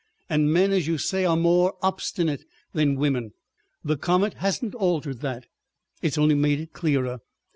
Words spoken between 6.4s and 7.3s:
it clearer.